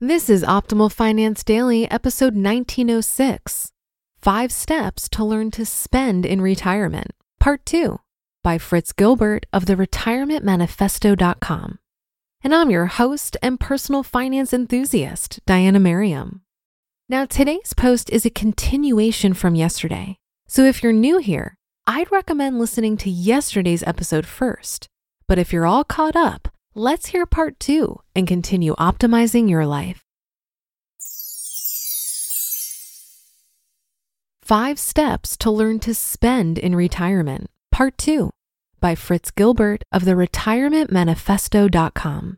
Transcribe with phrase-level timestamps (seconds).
[0.00, 3.72] This is Optimal Finance Daily, episode 1906
[4.20, 7.98] Five Steps to Learn to Spend in Retirement, Part 2
[8.44, 11.78] by Fritz Gilbert of the retirementmanifesto.com.
[12.44, 16.42] And I'm your host and personal finance enthusiast, Diana Merriam.
[17.08, 20.18] Now, today's post is a continuation from yesterday.
[20.46, 24.88] So if you're new here, I'd recommend listening to yesterday's episode first.
[25.26, 30.02] But if you're all caught up, Let's hear part two and continue optimizing your life.
[34.42, 38.28] Five Steps to Learn to Spend in Retirement, Part 2
[38.78, 42.36] by Fritz Gilbert of the retirementmanifesto.com.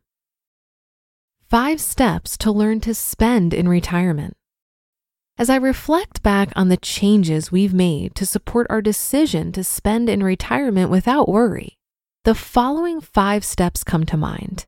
[1.50, 4.36] Five Steps to Learn to Spend in Retirement.
[5.36, 10.08] As I reflect back on the changes we've made to support our decision to spend
[10.08, 11.77] in retirement without worry,
[12.24, 14.66] the following five steps come to mind.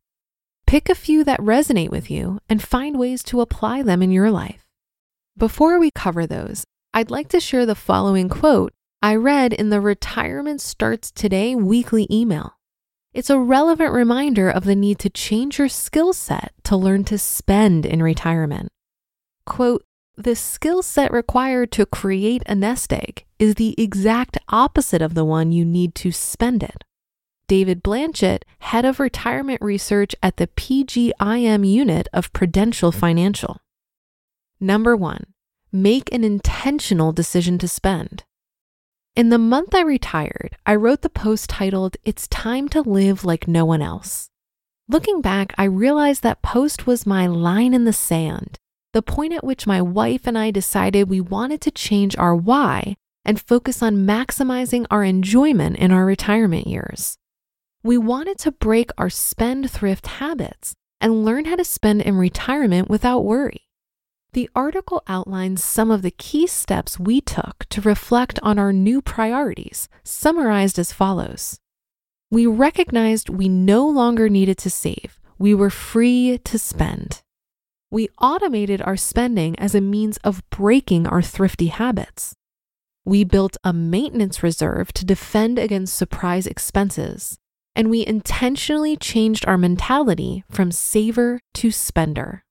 [0.67, 4.31] Pick a few that resonate with you and find ways to apply them in your
[4.31, 4.65] life.
[5.37, 8.73] Before we cover those, I'd like to share the following quote
[9.03, 12.57] I read in the Retirement Starts Today weekly email.
[13.13, 17.19] It's a relevant reminder of the need to change your skill set to learn to
[17.19, 18.69] spend in retirement.
[19.45, 19.85] Quote,
[20.17, 25.25] the skill set required to create a nest egg is the exact opposite of the
[25.25, 26.85] one you need to spend it.
[27.51, 33.57] David Blanchett, head of retirement research at the PGIM unit of Prudential Financial.
[34.61, 35.25] Number one,
[35.73, 38.23] make an intentional decision to spend.
[39.17, 43.49] In the month I retired, I wrote the post titled, It's Time to Live Like
[43.49, 44.31] No One Else.
[44.89, 48.61] Looking back, I realized that post was my line in the sand,
[48.93, 52.95] the point at which my wife and I decided we wanted to change our why
[53.25, 57.17] and focus on maximizing our enjoyment in our retirement years.
[57.83, 62.91] We wanted to break our spend thrift habits and learn how to spend in retirement
[62.91, 63.69] without worry.
[64.35, 69.01] The article outlines some of the key steps we took to reflect on our new
[69.01, 71.59] priorities, summarized as follows.
[72.31, 77.23] We recognized we no longer needed to save, we were free to spend.
[77.91, 82.35] We automated our spending as a means of breaking our thrifty habits.
[83.07, 87.39] We built a maintenance reserve to defend against surprise expenses
[87.75, 92.45] and we intentionally changed our mentality from saver to spender.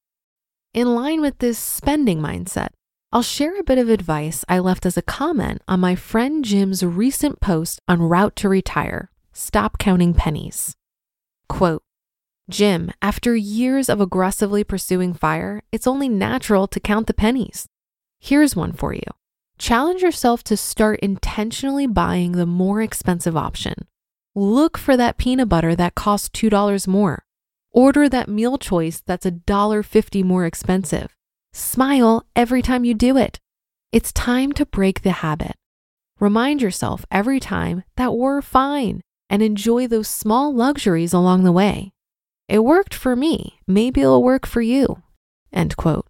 [0.74, 2.70] In line with this spending mindset,
[3.12, 6.84] I'll share a bit of advice I left as a comment on my friend Jim's
[6.84, 10.76] recent post on Route to Retire Stop Counting Pennies.
[11.48, 11.82] Quote
[12.50, 17.68] Jim, after years of aggressively pursuing fire, it's only natural to count the pennies.
[18.20, 19.04] Here's one for you.
[19.58, 23.88] Challenge yourself to start intentionally buying the more expensive option
[24.36, 27.26] Look for that peanut butter that costs $2 more.
[27.72, 31.16] Order that meal choice that's $1.50 more expensive.
[31.52, 33.40] Smile every time you do it.
[33.92, 35.56] It's time to break the habit.
[36.20, 41.92] Remind yourself every time that we're fine and enjoy those small luxuries along the way.
[42.48, 43.60] It worked for me.
[43.68, 45.02] Maybe it'll work for you.
[45.52, 46.08] End quote.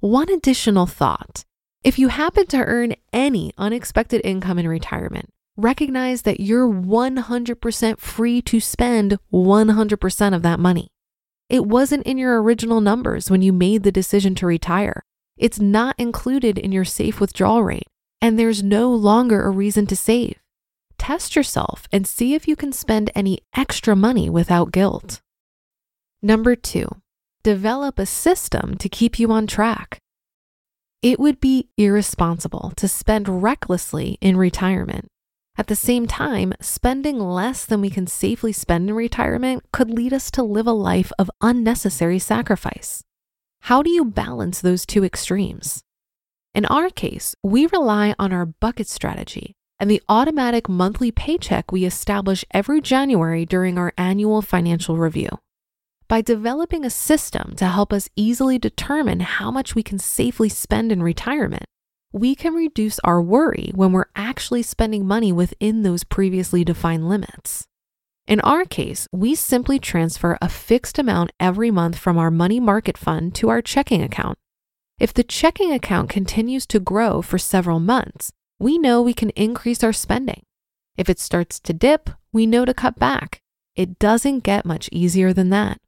[0.00, 1.44] One additional thought.
[1.84, 8.42] If you happen to earn any unexpected income in retirement, recognize that you're 100% free
[8.42, 10.88] to spend 100% of that money.
[11.48, 15.02] It wasn't in your original numbers when you made the decision to retire.
[15.36, 17.88] It's not included in your safe withdrawal rate,
[18.20, 20.36] and there's no longer a reason to save.
[20.98, 25.20] Test yourself and see if you can spend any extra money without guilt.
[26.22, 26.86] Number two,
[27.42, 29.98] develop a system to keep you on track.
[31.02, 35.08] it would be irresponsible to spend recklessly in retirement.
[35.56, 40.12] At the same time, spending less than we can safely spend in retirement could lead
[40.12, 43.04] us to live a life of unnecessary sacrifice.
[43.62, 45.82] How do you balance those two extremes?
[46.54, 51.84] In our case, we rely on our bucket strategy and the automatic monthly paycheck we
[51.84, 55.28] establish every January during our annual financial review.
[56.08, 60.92] By developing a system to help us easily determine how much we can safely spend
[60.92, 61.64] in retirement,
[62.12, 67.66] we can reduce our worry when we're actually spending money within those previously defined limits.
[68.26, 72.96] In our case, we simply transfer a fixed amount every month from our money market
[72.96, 74.38] fund to our checking account.
[75.00, 78.30] If the checking account continues to grow for several months,
[78.60, 80.42] we know we can increase our spending.
[80.96, 83.40] If it starts to dip, we know to cut back.
[83.74, 85.80] It doesn't get much easier than that.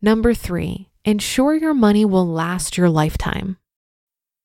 [0.00, 3.56] Number three, ensure your money will last your lifetime.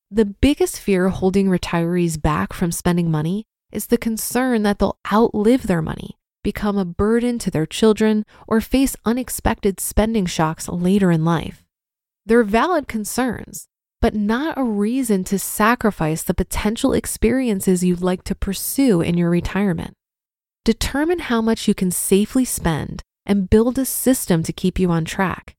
[0.10, 3.44] The biggest fear holding retirees back from spending money
[3.74, 8.62] is the concern that they'll outlive their money, become a burden to their children, or
[8.62, 11.66] face unexpected spending shocks later in life.
[12.26, 13.68] They're valid concerns,
[14.00, 19.30] but not a reason to sacrifice the potential experiences you'd like to pursue in your
[19.30, 19.94] retirement.
[20.64, 25.04] Determine how much you can safely spend and build a system to keep you on
[25.04, 25.54] track.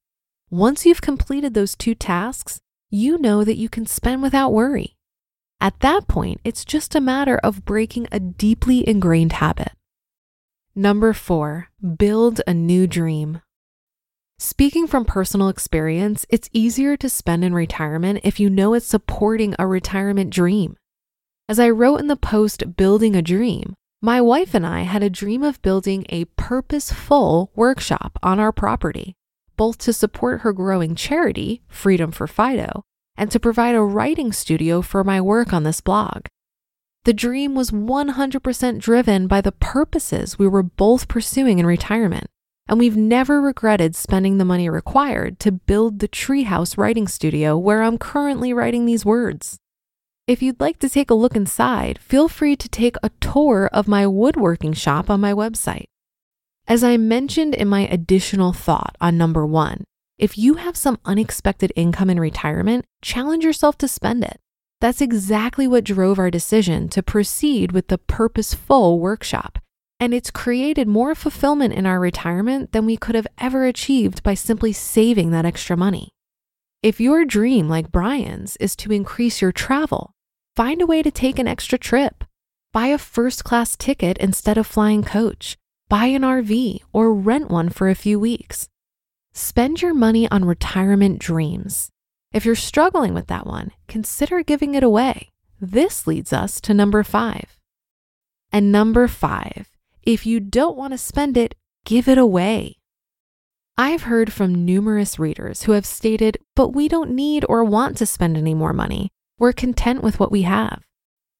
[0.48, 4.96] Once you've completed those two tasks, you know that you can spend without worry.
[5.60, 9.72] At that point, it's just a matter of breaking a deeply ingrained habit.
[10.74, 13.40] Number four, build a new dream.
[14.38, 19.56] Speaking from personal experience, it's easier to spend in retirement if you know it's supporting
[19.58, 20.76] a retirement dream.
[21.48, 25.10] As I wrote in the post Building a Dream, my wife and I had a
[25.10, 29.16] dream of building a purposeful workshop on our property,
[29.58, 32.82] both to support her growing charity, Freedom for Fido,
[33.14, 36.24] and to provide a writing studio for my work on this blog.
[37.04, 42.28] The dream was 100% driven by the purposes we were both pursuing in retirement
[42.68, 47.82] and we've never regretted spending the money required to build the Treehouse Writing Studio where
[47.82, 49.58] I'm currently writing these words.
[50.26, 53.88] If you'd like to take a look inside, feel free to take a tour of
[53.88, 55.86] my woodworking shop on my website.
[56.68, 59.82] As I mentioned in my additional thought on number one,
[60.18, 64.38] if you have some unexpected income in retirement, challenge yourself to spend it.
[64.80, 69.58] That's exactly what drove our decision to proceed with the Purposeful workshop
[70.00, 74.34] and it's created more fulfillment in our retirement than we could have ever achieved by
[74.34, 76.10] simply saving that extra money.
[76.82, 80.12] If your dream, like Brian's, is to increase your travel,
[80.54, 82.22] find a way to take an extra trip.
[82.72, 85.56] Buy a first class ticket instead of flying coach.
[85.88, 88.68] Buy an RV or rent one for a few weeks.
[89.32, 91.88] Spend your money on retirement dreams.
[92.30, 95.30] If you're struggling with that one, consider giving it away.
[95.58, 97.58] This leads us to number five.
[98.52, 99.70] And number five,
[100.02, 101.54] if you don't want to spend it,
[101.86, 102.76] give it away.
[103.78, 108.06] I've heard from numerous readers who have stated, but we don't need or want to
[108.06, 109.08] spend any more money.
[109.38, 110.82] We're content with what we have.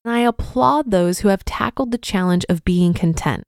[0.06, 3.44] And I applaud those who have tackled the challenge of being content.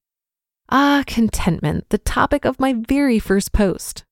[0.72, 4.04] Ah, contentment, the topic of my very first post.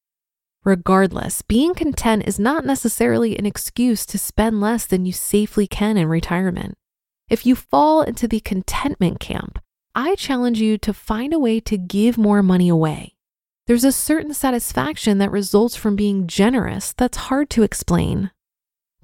[0.64, 5.96] Regardless, being content is not necessarily an excuse to spend less than you safely can
[5.96, 6.74] in retirement.
[7.30, 9.60] If you fall into the contentment camp,
[9.94, 13.14] I challenge you to find a way to give more money away.
[13.68, 18.32] There's a certain satisfaction that results from being generous that's hard to explain.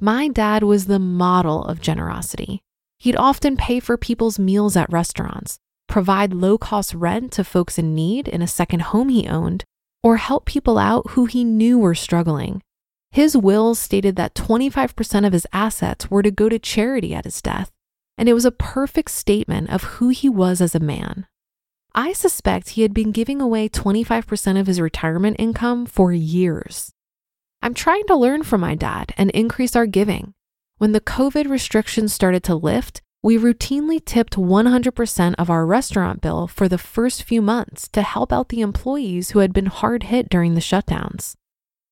[0.00, 2.62] My dad was the model of generosity.
[2.98, 7.94] He'd often pay for people's meals at restaurants, provide low cost rent to folks in
[7.94, 9.64] need in a second home he owned,
[10.02, 12.62] or help people out who he knew were struggling.
[13.10, 17.40] His will stated that 25% of his assets were to go to charity at his
[17.40, 17.70] death,
[18.18, 21.26] and it was a perfect statement of who he was as a man.
[21.94, 26.90] I suspect he had been giving away 25% of his retirement income for years.
[27.62, 30.34] I'm trying to learn from my dad and increase our giving.
[30.78, 36.46] When the COVID restrictions started to lift, we routinely tipped 100% of our restaurant bill
[36.46, 40.28] for the first few months to help out the employees who had been hard hit
[40.28, 41.32] during the shutdowns.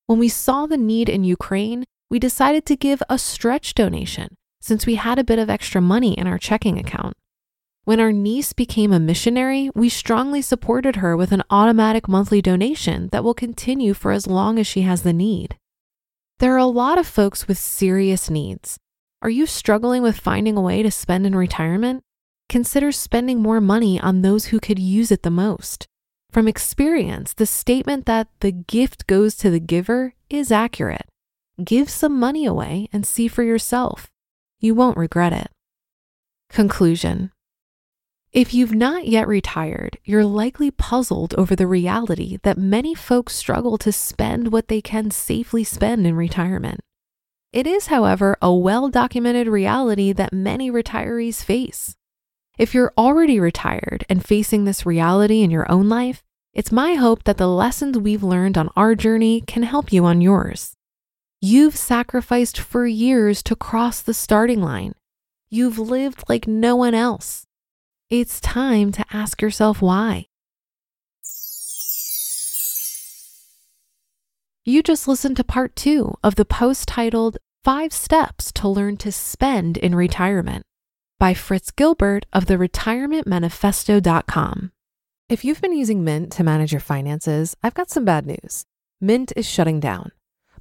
[0.07, 4.85] When we saw the need in Ukraine, we decided to give a stretch donation since
[4.85, 7.15] we had a bit of extra money in our checking account.
[7.85, 13.09] When our niece became a missionary, we strongly supported her with an automatic monthly donation
[13.11, 15.57] that will continue for as long as she has the need.
[16.41, 18.79] There are a lot of folks with serious needs.
[19.23, 22.03] Are you struggling with finding a way to spend in retirement?
[22.49, 25.87] Consider spending more money on those who could use it the most.
[26.33, 31.07] From experience, the statement that the gift goes to the giver is accurate.
[31.63, 34.11] Give some money away and see for yourself.
[34.59, 35.51] you won't regret it.
[36.49, 37.31] Conclusion
[38.33, 43.79] If you've not yet retired, you're likely puzzled over the reality that many folks struggle
[43.79, 46.81] to spend what they can safely spend in retirement.
[47.53, 51.97] It is, however, a well documented reality that many retirees face.
[52.59, 56.23] If you're already retired and facing this reality in your own life,
[56.55, 60.21] it's my hope that the lessons we've learned on our journey can help you on
[60.21, 60.77] yours.
[61.41, 64.95] You've sacrificed for years to cross the starting line.
[65.51, 67.47] You've lived like no one else.
[68.09, 70.27] It's time to ask yourself why.
[74.65, 79.11] You just listened to part two of the post titled Five Steps to Learn to
[79.11, 80.65] Spend in Retirement
[81.19, 84.71] by Fritz Gilbert of the retirementmanifesto.com.
[85.29, 88.65] If you've been using Mint to manage your finances, I've got some bad news.
[89.01, 90.13] Mint is shutting down.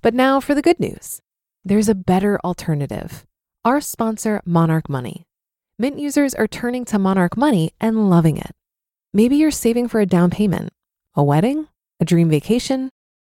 [0.01, 1.21] But now for the good news
[1.63, 3.27] there's a better alternative.
[3.63, 5.27] Our sponsor, Monarch Money.
[5.77, 8.55] Mint users are turning to Monarch Money and loving it.
[9.13, 10.73] Maybe you're saving for a down payment,
[11.13, 11.67] a wedding,
[11.99, 12.89] a dream vacation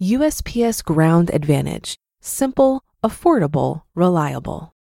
[0.00, 1.96] USPS Ground Advantage.
[2.20, 4.72] Simple, affordable, reliable.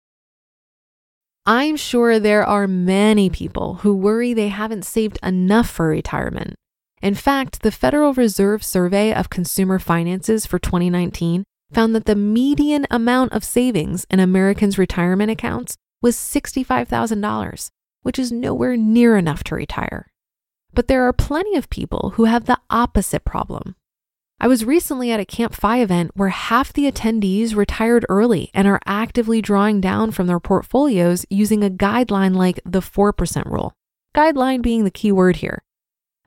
[1.44, 6.54] I'm sure there are many people who worry they haven't saved enough for retirement.
[7.02, 11.44] In fact, the Federal Reserve Survey of Consumer Finances for 2019
[11.74, 17.70] found that the median amount of savings in Americans' retirement accounts was $65,000,
[18.04, 20.12] which is nowhere near enough to retire.
[20.76, 23.76] But there are plenty of people who have the opposite problem.
[24.40, 28.68] I was recently at a Camp FI event where half the attendees retired early and
[28.68, 33.74] are actively drawing down from their portfolios using a guideline like the 4% rule.
[34.16, 35.64] Guideline being the key word here.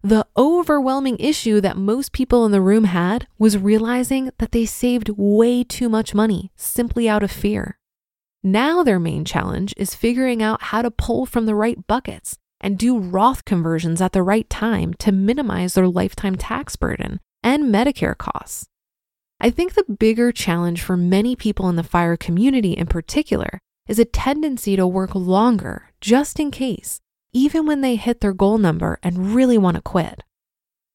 [0.03, 5.11] The overwhelming issue that most people in the room had was realizing that they saved
[5.11, 7.79] way too much money simply out of fear.
[8.43, 12.77] Now, their main challenge is figuring out how to pull from the right buckets and
[12.77, 18.17] do Roth conversions at the right time to minimize their lifetime tax burden and Medicare
[18.17, 18.67] costs.
[19.41, 23.99] I think the bigger challenge for many people in the FIRE community in particular is
[23.99, 27.01] a tendency to work longer just in case,
[27.33, 30.23] even when they hit their goal number and really want to quit.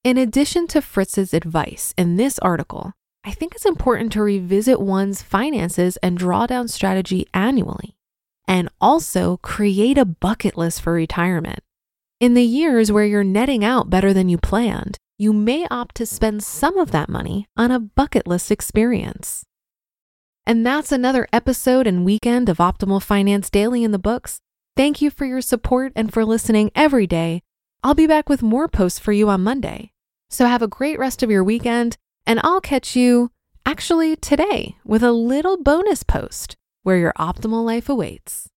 [0.03, 5.23] In addition to Fritz's advice in this article, I think it's important to revisit one's
[5.23, 7.95] finances and drawdown strategy annually,
[8.47, 11.61] and also create a bucket list for retirement.
[12.19, 16.05] In the years where you're netting out better than you planned, you may opt to
[16.05, 19.43] spend some of that money on a bucket list experience.
[20.45, 24.39] And that's another episode and weekend of Optimal Finance Daily in the books.
[24.75, 27.41] Thank you for your support and for listening every day.
[27.83, 29.91] I'll be back with more posts for you on Monday.
[30.29, 33.31] So have a great rest of your weekend, and I'll catch you
[33.65, 38.49] actually today with a little bonus post where your optimal life awaits.